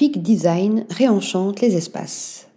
[0.00, 2.48] Peak Design réenchante les espaces.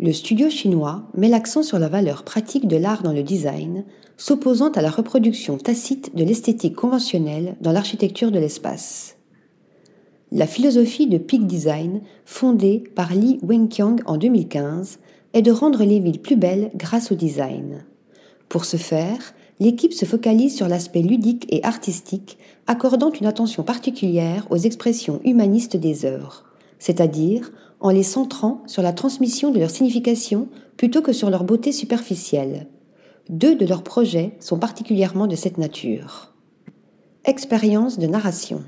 [0.00, 3.84] Le studio chinois met l'accent sur la valeur pratique de l'art dans le design,
[4.16, 9.16] s'opposant à la reproduction tacite de l'esthétique conventionnelle dans l'architecture de l'espace.
[10.32, 14.98] La philosophie de Peak Design, fondée par Li Wenqiang en 2015,
[15.34, 17.84] est de rendre les villes plus belles grâce au design.
[18.48, 24.46] Pour ce faire, l'équipe se focalise sur l'aspect ludique et artistique, accordant une attention particulière
[24.50, 26.44] aux expressions humanistes des œuvres,
[26.78, 31.72] c'est-à-dire en les centrant sur la transmission de leur signification plutôt que sur leur beauté
[31.72, 32.66] superficielle.
[33.28, 36.32] Deux de leurs projets sont particulièrement de cette nature.
[37.24, 38.62] Expérience de narration.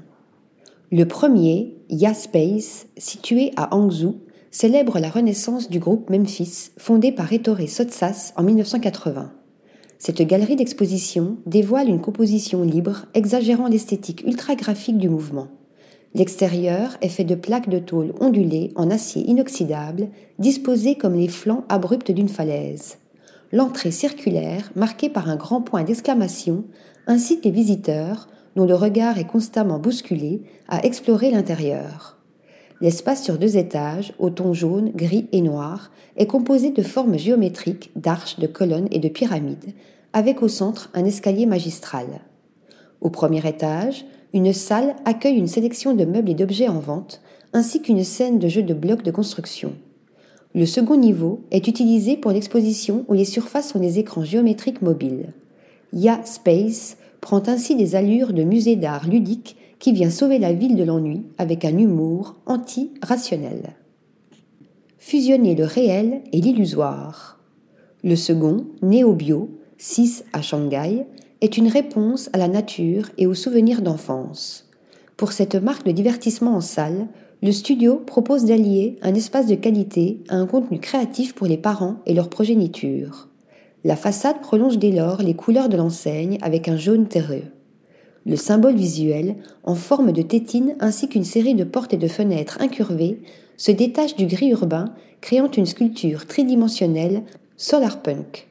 [0.91, 4.17] Le premier, Ya Space, situé à Hangzhou,
[4.51, 9.36] célèbre la renaissance du groupe Memphis, fondé par Ettore Sotsas en 1980.
[9.99, 15.49] Cette galerie d'exposition dévoile une composition libre exagérant l'esthétique ultra-graphique du mouvement.
[16.15, 21.65] L'extérieur est fait de plaques de tôle ondulées en acier inoxydable, disposées comme les flancs
[21.69, 22.99] abrupts d'une falaise.
[23.53, 26.65] L'entrée circulaire, marquée par un grand point d'exclamation,
[27.07, 32.16] incite les visiteurs, dont le regard est constamment bousculé, à explorer l'intérieur.
[32.81, 37.91] L'espace sur deux étages, au ton jaune, gris et noir, est composé de formes géométriques,
[37.97, 39.73] d'arches, de colonnes et de pyramides,
[40.13, 42.07] avec au centre un escalier magistral.
[43.01, 47.23] Au premier étage, une salle accueille une sélection de meubles et d'objets en vente,
[47.55, 49.73] ainsi qu'une scène de jeu de blocs de construction.
[50.55, 55.33] Le second niveau est utilisé pour l'exposition où les surfaces sont des écrans géométriques mobiles.
[55.93, 60.77] Ya Space prend ainsi des allures de musée d'art ludique qui vient sauver la ville
[60.77, 63.75] de l'ennui avec un humour anti-rationnel.
[64.99, 67.39] Fusionner le réel et l'illusoire.
[68.03, 71.07] Le second, Néo-Bio, 6 à Shanghai,
[71.41, 74.69] est une réponse à la nature et aux souvenirs d'enfance.
[75.17, 77.09] Pour cette marque de divertissement en salle,
[77.43, 81.97] le studio propose d'allier un espace de qualité à un contenu créatif pour les parents
[82.07, 83.29] et leur progéniture.
[83.85, 87.45] La façade prolonge dès lors les couleurs de l'enseigne avec un jaune terreux
[88.27, 92.59] le symbole visuel, en forme de tétine ainsi qu'une série de portes et de fenêtres
[92.61, 93.21] incurvées,
[93.57, 97.23] se détache du gris urbain, créant une sculpture tridimensionnelle
[97.57, 98.49] solarpunk.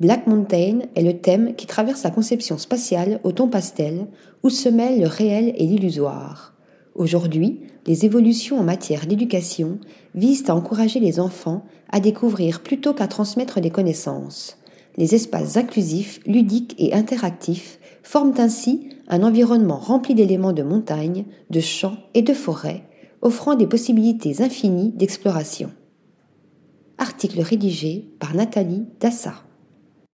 [0.00, 4.06] Black Mountain est le thème qui traverse la conception spatiale au ton pastel,
[4.42, 6.54] où se mêlent le réel et l'illusoire.
[6.94, 9.78] Aujourd'hui, les évolutions en matière d'éducation
[10.14, 14.56] visent à encourager les enfants à découvrir plutôt qu'à transmettre des connaissances.
[14.96, 21.60] Les espaces inclusifs, ludiques et interactifs forment ainsi un environnement rempli d'éléments de montagne, de
[21.60, 22.84] champs et de forêts,
[23.22, 25.72] offrant des possibilités infinies d'exploration.
[26.98, 29.34] Article rédigé par Nathalie Dassa.